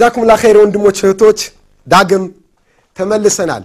[0.00, 1.38] ጀዛኩሙላ ኸይር ወንድሞች እህቶች፣
[1.86, 2.22] ዳግም
[2.96, 3.64] ተመልሰናል።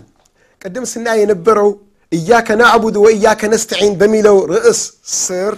[0.61, 1.69] ቅድም ስናይ የነበረው
[2.11, 4.81] እያከ ናዕቡድ ወእያከ ነስተዒን በሚለው ርዕስ
[5.17, 5.53] ስር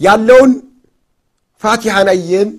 [0.00, 0.52] ያለውን
[1.62, 2.50] ፋቲሓን አየን።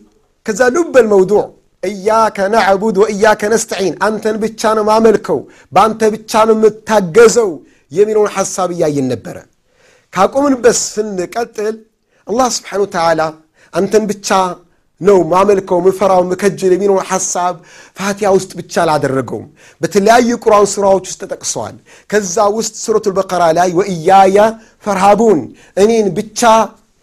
[0.46, 1.44] ከዛ ሉበል መውዱዕ
[1.84, 5.40] እያከ ናዕቡድ ወእያከ ነስተዒን አንተን ብቻ ነው ማመልከው፣
[5.74, 7.50] በአንተ ብቻ ነው የምታገዘው
[7.92, 9.38] የሚለውን ሐሳብ እያየን ነበረ።
[10.14, 11.76] ካቆምንበት ስንቀጥል
[12.28, 13.22] አላህ ስብሓነ ወተዓላ
[13.74, 14.30] አንተን ብቻ
[15.03, 17.55] ነው ማመልከው ምፈራው ምከጅል የሚለውን ሐሳብ
[17.99, 19.45] ፋቲያ ውስጥ ብቻ አላደረገውም።
[19.81, 21.77] በተለያዩ ቁርአን ሱራዎች ውስጥ ተጠቅሰዋል።
[22.11, 24.39] ከዛ ውስጥ ሱረቱል በቀራ ላይ ወእያያ
[24.87, 25.41] ፈርሃቡን
[25.77, 26.41] እኔን ብቻ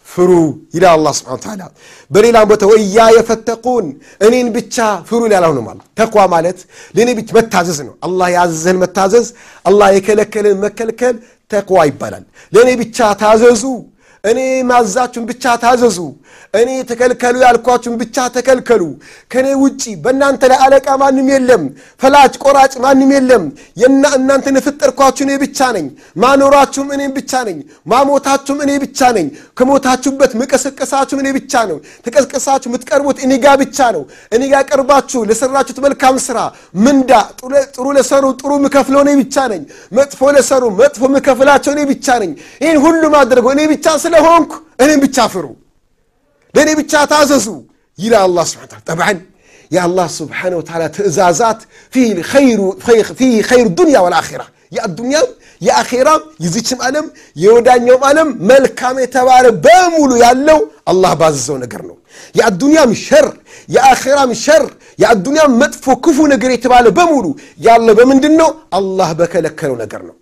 [0.08, 0.32] ፍሩ
[0.76, 1.62] ይላል አላህ ስብሓነ ወተዓላ።
[2.12, 3.86] በሌላም ቦታ ወእያየ ፈተቁን
[4.22, 4.76] እኔን ብቻ
[5.08, 6.60] ፍሩ ይላል። አሁንም ማለት ተቅዋ ማለት
[6.96, 9.28] ለእኔ ብቻ መታዘዝ ነው። አላህ ያዘዘን መታዘዝ፣
[9.66, 11.16] አላህ የከለከልን መከልከል
[11.52, 13.64] ተቅዋ ይባላል። ለእኔ ብቻ ታዘዙ
[14.25, 14.39] እኔ
[14.71, 15.99] ማዛችሁን ብቻ ታዘዙ፣
[16.55, 18.83] እኔ ተከልከሉ ያልኳችሁን ብቻ ተከልከሉ።
[19.33, 21.63] ከእኔ ውጪ በእናንተ ላይ አለቃ ማንም የለም፣
[22.01, 23.45] ፈላጭ ቆራጭ ማንም የለም።
[24.17, 25.87] እናንተን የፈጠርኳችሁ እኔ ብቻ ነኝ።
[26.25, 27.59] ማኖራችሁም እኔ ብቻ ነኝ።
[27.93, 29.27] ማሞታችሁም እኔ ብቻ ነኝ።
[29.61, 36.17] ከሞታችሁበት ምቀሰቀሳችሁም እኔ ብቻ ነው። ተቀስቀሳችሁ የምትቀርቡት እኔ ጋ ብቻ ነው። እኔ ቀርባችሁ ለሰራችሁት መልካም
[36.27, 36.39] ስራ
[36.85, 37.13] ምንዳ
[37.73, 39.63] ጥሩ ለሰሩ ጥሩ ምከፍለው እኔ ብቻ ነኝ።
[39.97, 42.33] መጥፎ ለሰሩ መጥፎ ምከፍላቸው እኔ ብቻ ነኝ።
[42.63, 44.52] ይህን ሁሉ ማድረገው እኔ ብቻ ስለሆንኩ
[44.84, 45.46] እኔም ብቻ ፍሩ፣
[46.54, 47.48] ለእኔ ብቻ ታዘዙ
[48.00, 49.18] ይላል አላህ ስብሐነ ወተዓላ። ጠብዓን
[49.72, 51.60] የአላህ ስብሐነ ወተዓላ ትእዛዛት
[51.94, 52.08] ፊህ
[53.48, 54.42] ኸይሩ ዱንያ ወልአኺራ
[54.72, 55.28] የአዱንያም
[55.62, 57.06] የአኼራም የዚችም ዓለም
[57.36, 60.60] የወዳኛውም ዓለም መልካም የተባለ በሙሉ ያለው
[60.92, 61.96] አላህ ባዘዘው ነገር ነው።
[62.36, 63.28] የአዱንያም ሸር
[63.70, 64.64] የአኼራም ሸር
[65.00, 67.26] የአዱንያም መጥፎ ክፉ ነገር የተባለ በሙሉ
[67.60, 68.50] ያለው በምንድን ነው?
[68.72, 70.16] አላህ በከለከለው ነገር ነው።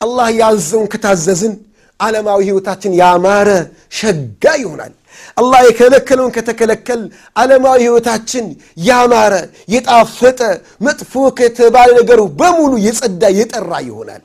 [0.00, 1.54] አላህ ያዘውን ከታዘዝን
[1.99, 3.49] ዓለማዊ ሕይወታችን ያማረ
[3.97, 4.93] ሸጋ ይሆናል።
[5.37, 7.01] አላህ የከለከለውን ከተከለከል
[7.35, 8.45] ዓለማዊ ሕይወታችን
[8.87, 9.33] ያማረ
[9.73, 10.39] የጣፈጠ
[10.85, 14.23] መጥፎ ከተባለ ነገሩ በሙሉ የጸዳ የጠራ ይሆናል።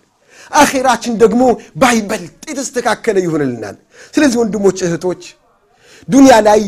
[0.53, 1.43] አኼራችን ደግሞ
[1.81, 3.77] ባይበልጥ የተስተካከለ ይሆንልናል።
[4.15, 5.23] ስለዚህ ወንድሞች እህቶች፣
[6.09, 6.61] ዱንያ ላይ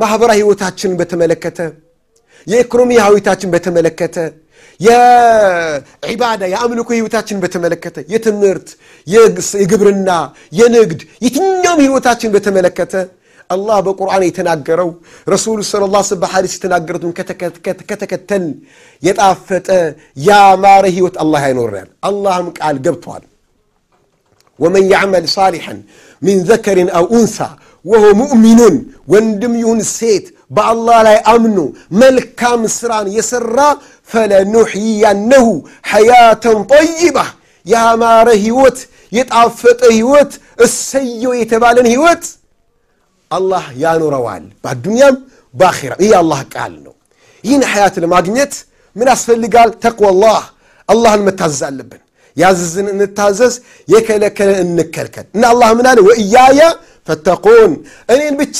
[0.00, 1.58] ማኅበራዊ ሕይወታችንን በተመለከተ
[2.46, 4.16] የኢኮኖሚ ሕይወታችን በተመለከተ
[4.79, 8.69] የዒባዳ የአምልኮ ህይወታችን በተመለከተ የትምህርት፣
[9.57, 10.09] የግብርና፣
[10.59, 12.93] የንግድ የትኛውም ህይወታችን በተመለከተ
[13.49, 14.89] አላህ በቁርአን የተናገረው
[15.27, 17.11] ረሱሉ ሰለላሁ ዐለይሂ ወሰለም በሐዲስ የተናገሩትን
[17.89, 18.45] ከተከተል
[19.03, 19.67] የጣፈጠ
[20.25, 23.23] ያማረ ህይወት አላህ ያኖረናል። አላህም ቃል ገብቷል።
[24.59, 25.79] ወመን ያዕመል ሳሊሐን
[26.21, 27.37] ሚን ዘከሪን አው ኡንሳ
[27.85, 28.75] ወሆ ሙእሚኑን
[29.11, 31.57] ወንድም ይሁን ሴት በአላህ ላይ አምኖ
[32.01, 33.57] መልካም ስራን የሰራ
[34.09, 35.47] ፈለኑሕይያነሁ
[35.91, 37.17] ሐያተን ጠይባ
[37.65, 38.77] ያማረ ህይወት
[39.11, 40.31] የጣፈጠ ህይወት
[40.65, 42.23] እሰየው የተባለን ህይወት
[43.31, 45.15] አላህ ያኖረዋል በአዱንያም
[45.53, 46.93] በአኼራም። ይህ አላህ ቃል ነው።
[47.43, 48.53] ይህን ሐያት ለማግኘት
[48.95, 49.69] ምን ያስፈልጋል?
[49.83, 50.39] ተቅዋላህ
[50.89, 52.01] አላህን መታዘዝ አለብን።
[52.37, 53.53] ያዘዝን እንታዘዝ፣
[53.87, 55.99] የከለከለን እንከልከል እና አላህ ምን አለ?
[56.07, 56.59] ወእያየ
[57.07, 57.71] ፈተቁን
[58.09, 58.59] እኔን ብቻ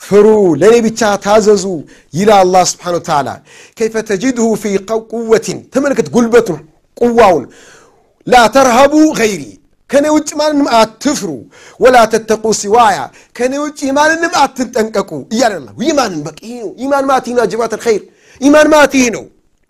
[0.00, 0.26] ፍሩ
[0.60, 1.64] ለእኔ ብቻ ታዘዙ
[2.14, 3.28] ይላል አላህ ስብሓነ ወተዓላ።
[3.78, 4.64] ከይፈ ተጅድሁ ፊ
[5.12, 6.58] ቁወትን ተመልከት፣ ጉልበቱን
[6.96, 7.44] ቁዋውን
[8.26, 9.42] ላ ተርሃቡ ገይሪ
[9.90, 11.30] ከኔ ውጭ ማንንም አትፍሩ፣
[11.80, 12.98] ወላ ተተቁ ሲዋያ
[13.36, 15.52] ከኔ ውጭ ማንንም አትንጠንቀቁ እያለ
[15.84, 18.02] ኢማንን በቃ ይህ ነው። ኢማን ማለት ይህ ነው። ጀማት ልኸይር
[18.40, 19.24] ኢማን ማለት ይህ ነው።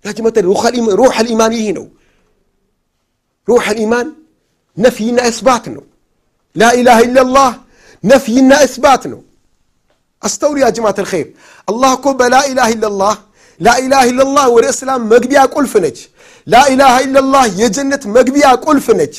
[0.04, 0.62] ጀማት ሩሕ
[1.21, 1.87] ልኢማን ይህ ነው።
[3.49, 4.06] ሩሕ ልኢማን
[4.77, 5.84] ነፍይና እስባት ነው።
[6.56, 7.50] ላኢላሃ ኢለላህ
[8.04, 9.21] ነፍይና እስባት ነው።
[10.22, 11.28] አስተውሉ ያ ጀማት ልኸይር
[11.69, 13.15] አላህ እኮ በላኢላሃ ኢለላህ
[13.60, 15.99] ላኢላሃ ኢለላህ ወደ እስላም መግቢያ ቁልፍ ነች።
[16.47, 19.15] ላኢላሃ ኢለላህ የጀነት መግቢያ ቁልፍ ነች።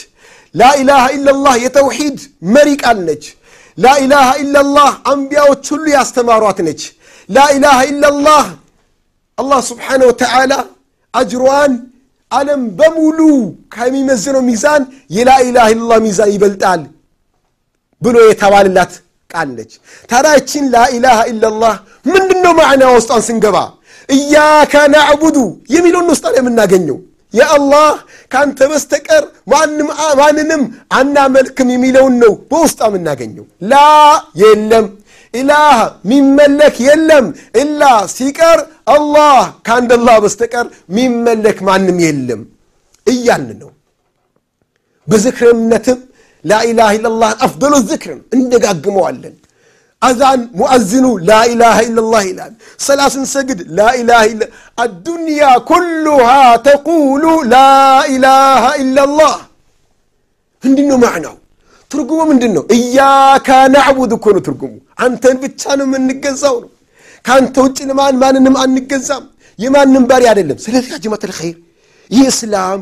[0.56, 2.18] ላኢላሃ ኢለላህ የተውሒድ
[2.56, 3.24] መሪ ቃል ነች።
[3.78, 6.82] ላኢላሃ ኢለላህ አንቢያዎች ሁሉ ያስተማሯት ነች።
[7.30, 8.46] ላኢላሃ ኢለላህ
[9.38, 10.54] አላህ ስብሓነ ወተዓላ
[11.14, 11.74] አጅሯን
[12.32, 13.20] ዓለም በሙሉ
[13.74, 14.84] ከሚመዝነው ሚዛን
[15.18, 16.82] የላኢላሃ ኢለላህ ሚዛን ይበልጣል
[18.02, 18.94] ብሎ የተባልላት
[19.33, 19.73] ቃል ነች።
[20.11, 21.75] ታዲያችን ላኢላሃ ኢለላህ
[22.07, 23.57] ምንድን ነው ማዕና ውስጧን ስንገባ
[24.09, 25.37] እያከ ናዕቡዱ
[25.75, 26.99] የሚለውን ውስጣን የምናገኘው
[27.35, 27.91] የአላህ
[28.33, 29.23] ከአንተ በስተቀር
[30.19, 30.63] ማንንም
[30.97, 33.77] አናመልክም የሚለውን ነው በውስጣ የምናገኘው። ላ
[34.43, 34.87] የለም
[35.35, 35.77] ኢላህ
[36.11, 37.27] ሚመለክ የለም
[37.61, 37.83] ኢላ
[38.15, 38.59] ሲቀር
[38.95, 39.37] አላህ
[39.67, 42.43] ከአንድ አላህ በስተቀር ሚመለክ ማንም የለም
[43.07, 43.71] እያልን ነው።
[45.09, 46.01] በዝክርነትም
[46.46, 49.36] ላኢላሃ ኢለላህ አፍደሉ ዝክርን እንደጋግመዋለን።
[50.02, 54.42] አዛን ሙአዝኑ ላኢላሃ ኢለላህ ይላል። ሰላት ስንሰግድ ላኢላሃ ኢላ
[54.78, 56.30] አዱንያ ኩሉሃ
[56.68, 57.24] ተቁሉ
[57.54, 59.36] ላኢላሃ ኢለላህ።
[60.64, 61.36] ምንድን ነው ማዕናው?
[61.92, 62.64] ትርጉሙ ምንድን ነው?
[62.76, 64.74] እያካ ናዕቡድ እኮ ነው ትርጉሙ።
[65.04, 66.70] አንተን ብቻ ነው የምንገዛው ነው።
[67.26, 69.24] ከአንተ ውጭ ለማን ማንንም አንገዛም
[69.60, 71.56] የማንም ባሪ አይደለም ስለዚህ ጀማት ልኸይር
[72.12, 72.80] ይህ እስላም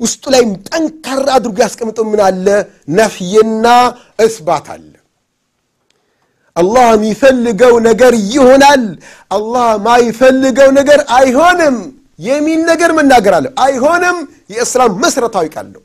[0.00, 2.46] ውስጡ ላይ ጠንካራ አድርጎ ያስቀምጠው ምን አለ?
[2.98, 3.66] ነፍይና
[4.26, 4.92] እስባት አለ።
[6.56, 8.82] አላህ የሚፈልገው ነገር ይሆናል።
[9.30, 11.76] አላህ ማይፈልገው ነገር አይሆንም።
[12.20, 14.16] የሚል ነገር መናገር አለ። አይሆንም።
[14.52, 15.82] የእስላም መሰረታዊ ቃል ነው።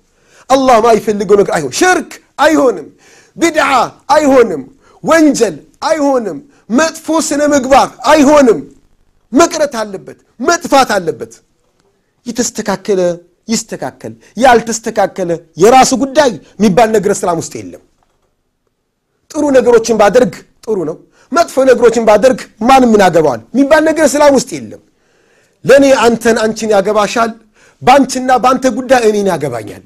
[0.50, 2.88] አላህ ማይፈልገው ነገር አይሆን ሽርክ አይሆንም።
[3.36, 3.70] ቢድዓ
[4.10, 4.62] አይሆንም።
[5.04, 6.38] ወንጀል አይሆንም።
[6.72, 8.60] መጥፎ ስነ ምግባር አይሆንም።
[9.32, 11.34] መቅረት አለበት። መጥፋት አለበት።
[12.26, 13.02] የተስተካከለ
[13.50, 14.14] ይስተካከል።
[14.44, 17.84] ያልተስተካከለ የራሱ ጉዳይ የሚባል ነገር እስላም ውስጥ የለም።
[19.32, 20.34] ጥሩ ነገሮችን ባደርግ
[20.66, 20.98] ጥሩ ነው።
[21.32, 23.42] መጥፎ ነገሮችን ባደርግ ማን ምን ያገባዋል?
[23.54, 24.82] የሚባል ነገር እስላም ውስጥ የለም።
[25.66, 27.32] ለእኔ አንተን አንቺን ያገባሻል
[27.82, 29.84] በአንቺና በአንተ ጉዳይ እኔን ያገባኛል።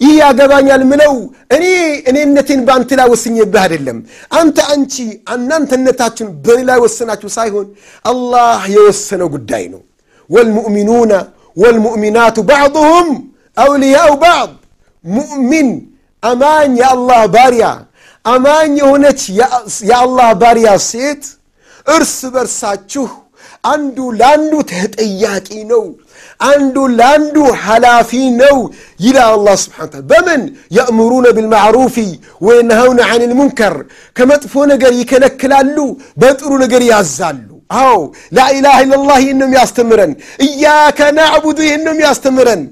[0.00, 1.14] ይህ ያገባኛል ምለው
[1.56, 1.64] እኔ
[2.10, 3.98] እኔነቴን በአንተ ላይ ወስኜብህ አይደለም።
[4.38, 4.94] አንተ አንቺ
[5.34, 7.66] እናንተነታችን በእኔ ላይ ወሰናችሁ ሳይሆን
[8.04, 9.82] አላህ የወሰነው ጉዳይ ነው።
[10.30, 11.12] ወልሙእሚኑነ
[11.56, 13.06] والمؤمنات بعضهم
[13.58, 14.50] أولياء بعض.
[15.04, 15.82] مؤمن
[16.24, 17.86] أمان يا الله باريا.
[18.26, 19.20] أمان يونت
[19.92, 21.26] يا الله باريا سيت
[21.88, 23.10] إرس برساتشوه
[23.64, 25.96] عندو لاندو تهت إياكي نو
[26.40, 28.56] عندو لاندو حلافي نو
[29.00, 30.40] يلا الله سبحانه وتعالى بمن
[30.78, 32.00] يأمرون بالمعروف
[32.40, 33.74] وينهون عن المنكر
[34.14, 37.98] كما تفونا قريكا نكلالو بدرونا قريازالو አዎ
[38.36, 40.12] ላኢላሃ ኢላላህ ይህን ነው የሚያስተምረን።
[40.46, 42.62] እያከ ናዕቡዱ ይህን ነው የሚያስተምረን።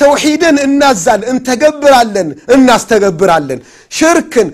[0.00, 3.60] ተውሒድን እናዛለን እንተገብራለን እናስተገብራለን።
[3.92, 4.48] ሽርክን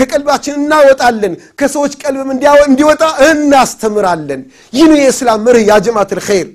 [0.00, 2.30] ከቀልባችን እናወጣለን ከሰዎች ቀልብም
[2.66, 4.40] እንዲወጣ እናስተምራለን።
[4.72, 6.48] ይህ ነው የእስላም መርህ ያ ጀማት ልኸይር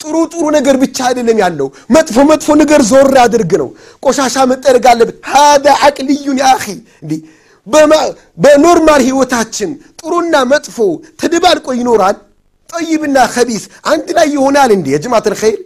[0.00, 3.68] ጥሩ ጥሩ ነገር ብቻ አይደለም ያለው። መጥፎ መጥፎ ነገር ዞር አድርግ ነው።
[4.02, 6.64] ቆሻሻ መጠረግ አለበት። ሃዳ አቅልዩን ያኺ
[7.02, 7.20] እንዲህ
[8.43, 10.77] በኖርማል ህይወታችን ጥሩና መጥፎ
[11.21, 12.17] ተደባልቆ ይኖራል
[12.69, 15.59] ጠይብና ከቢስ አንድ ላይ ይሆናል እንዲ የጀማት ልኸይር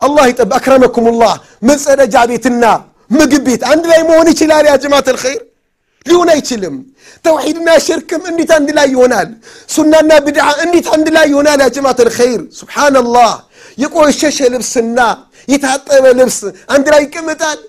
[0.00, 1.34] አላህ ይጠብ አክረመኩም ላህ
[1.68, 2.64] መጸደጃ ቤትና
[3.10, 5.42] ምግብ ቤት አንድ ላይ መሆን ይችላል ያ ጀማት ልኸይር
[6.06, 6.76] ሊሆን አይችልም
[7.24, 9.28] ተውሒድና ሽርክም እንዴት አንድ ላይ ይሆናል
[9.74, 13.30] ሱናና ብድዓ እንዴት አንድ ላይ ይሆናል ያ ጀማት ልኸይር ስብሓንላህ
[13.82, 14.98] የቆሸሸ ልብስና
[15.48, 16.38] የታጠበ ልብስ
[16.74, 17.60] አንድ ላይ ይቀመጣል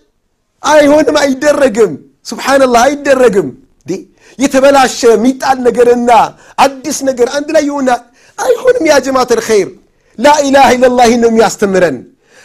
[0.63, 1.94] አይሆንም አይደረግም
[2.28, 3.48] ስብሓንላህ አይደረግም።
[4.38, 6.10] የተበላሸ የሚጣል ነገርና
[6.64, 8.02] አዲስ ነገር አንድ ላይ ይሆናል
[8.38, 9.69] አይሆንም። ያ ጀማት ልኸይር
[10.19, 11.96] ላኢላሃ ኢለላህ ነው የሚያስተምረን።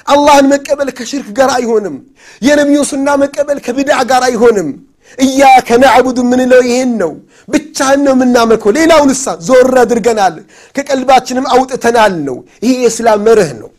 [0.06, 1.95] አላህን መቀበል ከሽርክ ጋር አይሆንም።
[2.41, 4.69] የነቢዩን ሱና መቀበል ከብድዓ ጋር አይሆንም።
[5.18, 7.12] እያከ ናዕቡዱ የምንለው ይሄን ነው።
[7.47, 10.35] ብቻህን ነው የምናመልከው። ሌላውን እሳ ዞር አድርገናል።
[10.75, 13.69] ከቀልባችንም አውጥተናል ነው። ይሄ የእስላም መርህ ነው።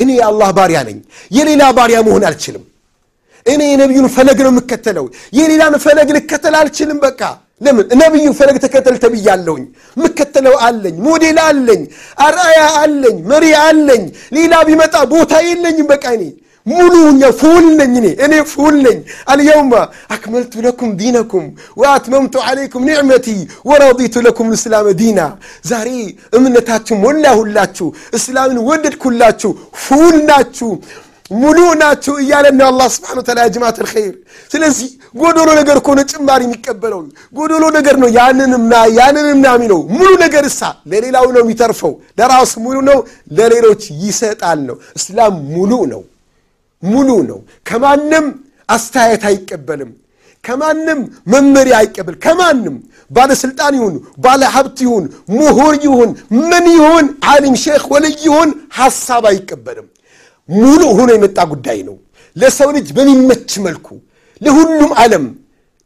[0.00, 0.98] እኔ የአላህ ባሪያ ነኝ።
[1.30, 2.64] የሌላ ባሪያ መሆን አልችልም
[3.45, 5.05] እኔ የነቢዩን ፈለግ ነው የምከተለው
[5.37, 7.21] የሌላን ፈለግ ልከተል አልችልም በቃ
[7.61, 9.63] ለምን ነቢዩ ፈለግ ተከተል ተብያለሁኝ
[9.97, 11.81] ምከተለው አለኝ ሞዴል አለኝ
[12.25, 14.03] አርአያ አለኝ መሪ አለኝ
[14.37, 16.23] ሌላ ቢመጣ ቦታ የለኝም በቃ እኔ
[16.65, 18.97] ሙሉኛ ፉል ነኝ እኔ እኔ ፉል ነኝ
[19.31, 19.73] አልየውመ
[20.15, 21.45] አክመልቱ ለኩም ዲነኩም
[21.81, 23.27] ወአትመምቱ ዓለይኩም ኒዕመቲ
[23.69, 25.19] ወረዲቱ ለኩም ልእስላም ዲና
[25.71, 25.89] ዛሬ
[26.39, 27.87] እምነታችሁ ሞላሁላችሁ
[28.19, 29.53] እስላምን ወደድኩላችሁ
[29.85, 30.69] ፉል ናችሁ
[31.34, 34.14] ሙሉ ናችሁ እያለን ነው አላህ ስብሓን ታላ ጅማት ልኸይር
[34.50, 34.88] ስለዚህ
[35.20, 37.00] ጎዶሎ ነገር ከሆነ ጭማሪ የሚቀበለው
[37.34, 40.60] ጎዶሎ ነገር ነው ያንንምና ያንንምና የሚለው ሙሉ ነገር እሳ
[40.92, 42.98] ለሌላው ነው የሚተርፈው ለራሱ ሙሉ ነው
[43.38, 46.02] ለሌሎች ይሰጣል ነው። እስላም ሙሉ ነው
[46.82, 48.26] ሙሉ ነው። ከማንም
[48.68, 49.90] አስተያየት አይቀበልም
[50.44, 51.00] ከማንም
[51.32, 52.76] መመሪያ አይቀበል ከማንም
[53.10, 55.04] ባለስልጣን ይሁን ባለ ሀብት ይሁን
[55.36, 56.10] ምሁር ይሁን
[56.42, 59.86] ምን ይሁን ዓሊም ሼክ ወልይ ይሁን ሐሳብ አይቀበልም
[60.48, 61.96] ሙሉ ሆኖ የመጣ ጉዳይ ነው።
[62.36, 63.86] ለሰው ልጅ በሚመች መልኩ
[64.40, 65.24] ለሁሉም ዓለም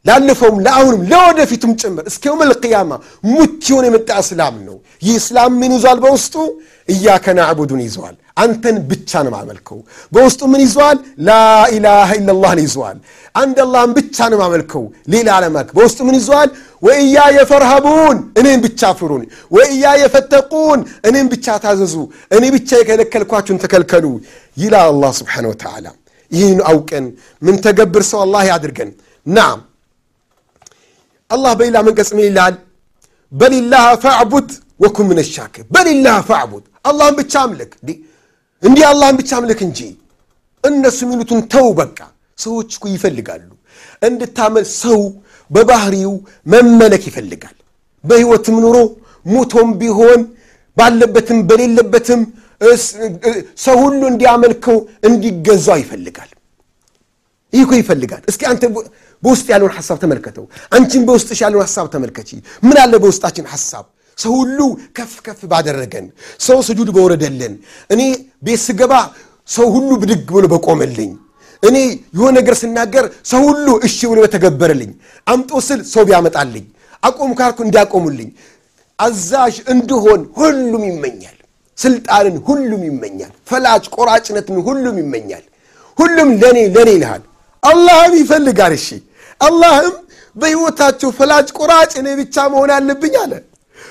[0.05, 2.91] ላለፈውም ለአሁንም ለወደፊቱም ጭምር እስከ የውም ልቅያማ
[3.29, 6.35] ሙት ሆኖ የመጣ እስላም ነው። ይህ እስላም ምን ይዟል በውስጡ?
[6.89, 9.78] እያከ ናዕቡዱን ይዘዋል አንተን ብቻ ነው ማመልከው
[10.12, 12.96] በውስጡ ምን ይዘዋል ላኢላሃ ኢላላህን ይዘዋል
[13.34, 14.82] አንድ አላህን ብቻ ነው ማመልከው
[15.14, 16.50] ሌላ አለማክ በውስጡ ምን ይዘዋል
[16.82, 19.22] ወእያየ ፈርሃቡን እኔን ብቻ ፍሩን
[19.56, 21.94] ወእያየ ፈተቁን እኔን ብቻ ታዘዙ
[22.30, 24.04] እኔ ብቻ የከለከልኳችሁን ተከልከሉ
[24.56, 25.86] ይላል አላህ ስብሓን ወተዓላ
[26.32, 27.04] ይህን አውቀን
[27.42, 28.92] ምን ተገብር ሰው አላህ ያድርገን
[29.26, 29.58] ናም
[31.30, 32.54] አላህ በሌላ መንቀጽ ምን ይላል
[33.32, 34.48] በሊላህ ፈዕቡድ
[34.80, 37.72] ወኩን ምን ሻክር በሊላህ ፈዕቡድ አላህን ብቻ አምልክ
[38.63, 39.79] እንዲህ አላህን ብቻ አምልክ እንጂ
[40.63, 41.97] እነሱ የሚሉትን ተው በቃ።
[42.37, 43.49] ሰዎች እኮ ይፈልጋሉ።
[44.01, 44.99] እንድታመል ሰው
[45.51, 46.13] በባህሪው
[46.45, 47.55] መመለክ ይፈልጋል።
[48.03, 48.77] በህይወትም ኑሮ
[49.25, 50.21] ሙቶም ቢሆን
[50.77, 52.21] ባለበትም በሌለበትም
[53.63, 54.77] ሰው ሁሉ እንዲያመልከው
[55.07, 56.29] እንዲገዛው ይፈልጋል።
[57.53, 58.63] ይህ እኮ ይፈልጋል። እስኪ አንተ
[59.23, 62.29] በውስጥ ያለውን ሐሳብ ተመልከተው። አንቺን በውስጥሽ ያለውን ሐሳብ ተመልከቺ።
[62.63, 63.85] ምን አለ በውስጣችን ሐሳብ
[64.17, 64.59] ሰው ሁሉ
[64.97, 66.05] ከፍ ከፍ ባደረገን፣
[66.39, 67.53] ሰው ስጁድ በወረደልን፣
[67.89, 68.01] እኔ
[68.43, 68.93] ቤት ስገባ
[69.49, 71.11] ሰው ሁሉ ብድግ ብሎ በቆመልኝ፣
[71.63, 71.77] እኔ
[72.15, 74.91] የሆነ ነገር ስናገር ሰው ሁሉ እሺ ብሎ በተገበረልኝ፣
[75.27, 76.65] አምጦ ስል ሰው ቢያመጣልኝ፣
[77.03, 78.29] አቆም ካልኩ እንዲያቆሙልኝ፣
[78.99, 81.37] አዛዥ እንድሆን ሁሉም ይመኛል።
[81.77, 85.43] ስልጣንን ሁሉም ይመኛል። ፈላጭ ቆራጭነትን ሁሉም ይመኛል።
[85.97, 87.23] ሁሉም ለእኔ ለእኔ ይልሃል።
[87.63, 88.87] አላህም ይፈልጋል። እሺ
[89.41, 89.95] አላህም
[90.35, 93.33] በሕይወታቸው ፈላጭ ቆራጭ እኔ ብቻ መሆን አለብኝ አለ።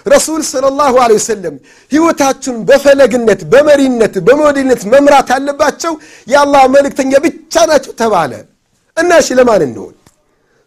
[0.07, 1.55] ረሱል ሰለላሁ ዐለይሂ ወሰለም
[1.93, 5.93] ሕይወታችሁን በፈለግነት በመሪነት በሞዴልነት መምራት ያለባቸው
[6.27, 8.33] የአላህ መልእክተኛ ብቻ ናቸው ተባለ
[8.97, 9.95] እና እሺ ለማን እንሆን?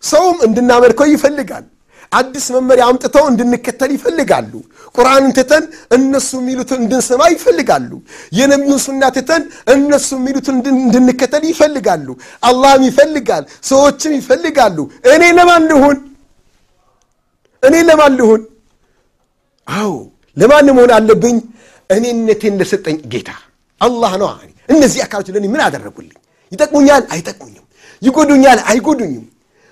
[0.04, 1.66] ሰውም እንድናመልከው ይፈልጋል።
[2.12, 4.52] አዲስ መመሪያ አምጥተው እንድንከተል ይፈልጋሉ።
[4.96, 5.64] ቁርአንን ትተን
[5.98, 7.92] እነሱ የሚሉትን እንድንሰማ ይፈልጋሉ።
[8.38, 9.44] የነቢዩን ሱና ትተን
[9.76, 12.08] እነሱ የሚሉትን እንድንከተል ይፈልጋሉ።
[12.44, 14.78] አላህም ይፈልጋል፣ ሰዎችም ይፈልጋሉ።
[15.14, 15.98] እኔ ለማን ልሁን?
[17.64, 18.42] እኔ ለማን ልሁን?
[19.68, 19.92] አዎ
[20.38, 21.38] ለማን መሆን አለብኝ?
[21.90, 23.30] እኔነቴን ለሰጠኝ ጌታ
[23.82, 24.30] አላህ ነው።
[24.70, 26.16] እነዚህ አካሎች ለእኔ ምን አደረጉልኝ?
[26.52, 27.04] ይጠቅሙኛል?
[27.14, 27.66] አይጠቅሙኝም።
[28.02, 28.60] ይጎዱኛል?
[28.70, 29.26] አይጎዱኝም።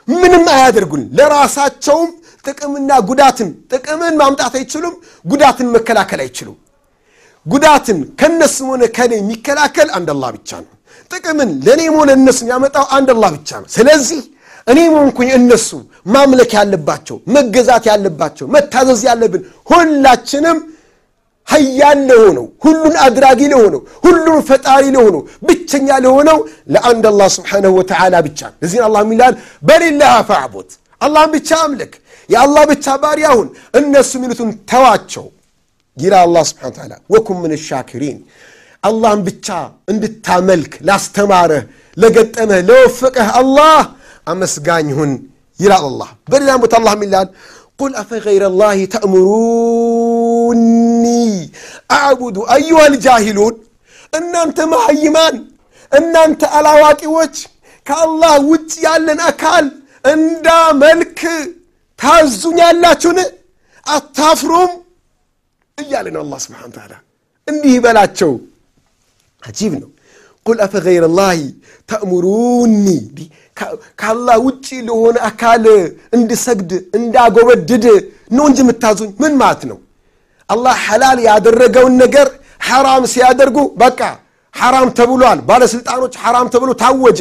[0.08, 2.10] ምንም አያደርጉን። ለራሳቸውም
[2.46, 4.96] ጥቅምና ጉዳትን ጥቅምን ማምጣት አይችሉም።
[5.26, 6.58] ጉዳትን መከላከል አይችሉም።
[7.46, 10.74] ጉዳትን ከነሱም ሆነ ከኔ የሚከላከል አንድ አላህ ብቻ ነው።
[11.12, 14.20] ጥቅምን ለእኔም ሆነ እነሱ የሚያመጣው አንድ አላህ ብቻ ነው። ስለዚህ
[14.68, 15.70] እኔም ሆንኩኝ እነሱ
[16.06, 19.42] ማምለክ ያለባቸው መገዛት ያለባቸው መታዘዝ ያለብን
[19.72, 20.60] ሁላችንም
[21.48, 26.38] ሀያል ለሆነው ሁሉን አድራጊ ለሆነው ሁሉን ፈጣሪ ለሆነው ብቸኛ ለሆነው
[26.74, 30.70] ለአንድ አላህ ስብሓነሁ ወተዓላ ብቻ እዚህን አላህ የሚላል በሊላህ ፈዕቡድ
[31.02, 31.94] አላህን ብቻ አምልክ፣
[32.30, 35.26] የአላህ ብቻ ባሪያ ሁን፣ እነሱ የሚሉትን ተዋቸው
[35.98, 38.18] ይላል አላህ ስብሓነሁ ወተዓላ። ወኩን ምን ሻኪሪን
[38.84, 39.48] አላህን ብቻ
[39.92, 41.64] እንድታመልክ ላስተማረህ፣
[41.98, 43.82] ለገጠመህ፣ ለወፈቀህ አላህ
[44.28, 45.12] አመስጋኝ ሁን
[45.61, 47.29] ይላል አላህ። በሌላም ቦታ አላህ የሚላል
[47.81, 50.57] ቁል አፈገይረ ላህ ተእምሩኒ
[51.97, 53.55] አዕቡዱ አዩሃ ልጃሂሉን
[54.13, 55.37] እናንተ መሐይማን
[55.93, 57.35] እናንተ አላዋቂዎች
[57.87, 59.65] ከአላህ ውጭ ያለን አካል
[60.05, 61.21] እንዳመልክ
[61.99, 63.19] ታዙኛላችሁን?
[63.87, 64.71] አታፍሩም?
[65.79, 66.95] እያለ ነው አላህ ስብሓነሁ ወተዓላ።
[67.49, 68.33] እንዲህ በላቸው።
[69.43, 69.91] አጂብ ነው።
[70.47, 71.39] ቁል አፈገይረ ላህ
[71.89, 72.87] ተእምሩኒ
[74.01, 75.65] ከአላህ ውጭ ለሆነ አካል
[76.17, 77.85] እንድሰግድ እንዳጎበድድ
[78.37, 79.79] ነው እንጂ የምታዙኝ ምን ማለት ነው?
[80.49, 82.27] አላህ ሐላል ያደረገውን ነገር
[82.69, 84.01] ሐራም ሲያደርጉ በቃ
[84.55, 87.21] ሐራም ተብሏል። ባለሥልጣኖች ሐራም ተብሎ ታወጀ።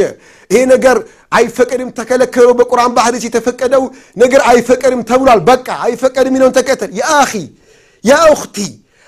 [0.51, 0.97] ይሄ ነገር
[1.31, 3.83] አይፈቀድም ተከለከሉ። በቁርአን በሐዲስ የተፈቀደው
[4.17, 7.31] ነገር አይፈቀድም ተብሏል። በቃ አይፈቀድም የሚለውን ተከተል። የአኺ
[8.03, 8.57] ያ ኡኽቲ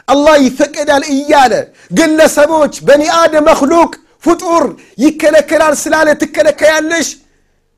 [0.07, 1.53] አላህ ይፈቀዳል እያለ
[1.97, 3.91] ግለሰቦች በኒ አደም መክሉቅ
[4.23, 4.63] ፍጡር
[5.03, 7.07] ይከለከላል ስላለ ትከለከያለሽ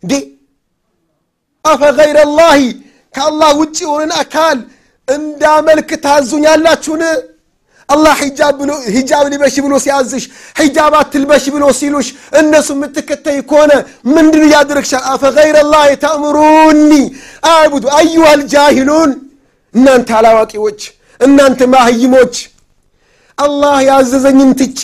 [0.04, 0.14] እንዴ?
[1.66, 2.62] አፈገይረ ላሂ
[3.16, 4.58] ከአላህ ውጭ የሆነን አካል
[5.08, 7.04] እንዳመልክ ታዙኛላችሁን?
[7.90, 8.18] አላህ
[8.96, 10.24] ሂጃብ ልበሽ ብሎ ሲያዝሽ
[10.60, 12.08] ሂጃብ አትልበሽ ብሎ ሲሉሽ
[12.40, 13.72] እነሱ የምትከተይ ከሆነ
[14.16, 15.04] ምንድን እያደረግሻል?
[15.14, 16.92] አፈገይረ ላሂ ተእምሩኒ
[17.52, 19.12] አዕቡዱ አዩሃ ልጃሂሉን
[19.74, 20.80] እናንተ አላዋቂዎች
[21.20, 22.36] እናንተ ማህይሞች
[23.39, 24.81] አላህ ያዘዘኝን ትቼ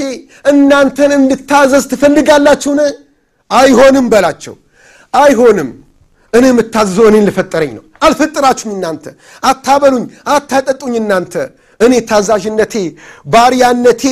[0.51, 2.81] እናንተን እንድታዘዝ ትፈልጋላችሁን?
[3.51, 4.55] አይሆንም በላቸው።
[5.15, 5.71] አይሆንም።
[6.33, 9.05] እኔ የምታዘዘው እኔን ልፈጠረኝ ነው። አልፈጠራችሁኝ እናንተ።
[9.43, 10.05] አታበሉኝ፣
[10.35, 11.35] አታጠጡኝ እናንተ።
[11.81, 12.75] እኔ ታዛዥነቴ
[13.27, 14.03] ባሪያነቴ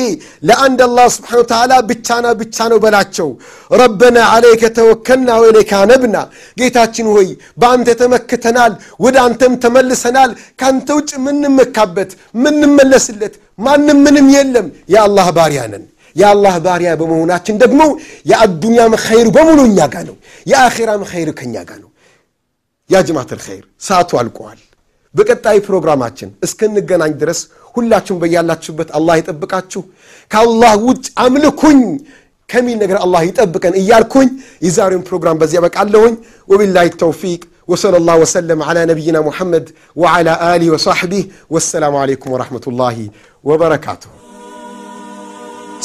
[0.47, 3.29] ለአንድ አላህ ስብሓነ ወተዓላ ብቻና ብቻ ነው በላቸው።
[3.71, 6.15] ረበና ዓለይከ ተወከልና ወኢለይከ አነብና፣
[6.59, 7.27] ጌታችን ሆይ
[7.61, 8.73] በአንተ ተመክተናል፣
[9.03, 12.11] ወደ አንተም ተመልሰናል። ከአንተ ውጭ ምንመካበት
[12.43, 15.85] ምንመለስለት ማንም ምንም የለም። የአላህ ባሪያ ነን።
[16.15, 17.81] የአላህ ባሪያ በመሆናችን ደግሞ
[18.31, 21.89] የአዱንያም ኸይሩ በሙሉ እኛ ጋ ነው። የአኼራም ኸይር ከእኛ ጋ ነው።
[22.89, 24.59] ያ ጀማተል ኸይር ሰዓቱ አልቀዋል።
[25.15, 27.39] በቀጣይ ፕሮግራማችን እስክንገናኝ ድረስ
[27.74, 29.82] ሁላችሁም በያላችሁበት አላህ ይጠብቃችሁ።
[30.30, 31.80] ከአላህ ውጭ አምልኩኝ
[32.48, 34.28] ከሚል ነገር አላህ ይጠብቀን እያልኩኝ
[34.66, 36.14] የዛሬውን ፕሮግራም በዚያ በቃለሁኝ።
[36.48, 41.24] ወቢላሂ ተውፊቅ ወሰለ ላሁ ወሰለም ዓላ ነቢይና ሙሐመድ ወዓላ አሊህ ወሳሕቢህ
[41.54, 42.96] ወሰላሙ ዓለይኩም ወረሕመቱላሂ
[43.44, 44.12] ወበረካቱሁ።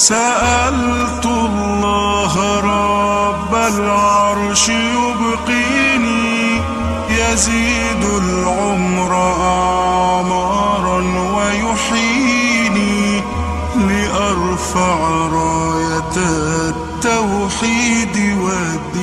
[0.10, 2.34] سألت الله
[2.74, 4.64] رب العرش
[4.96, 6.30] يبقيني
[7.12, 9.12] يزيد العمر
[9.46, 10.83] أعمارا
[14.75, 16.17] فعراية
[16.69, 18.94] التوحيد والدين.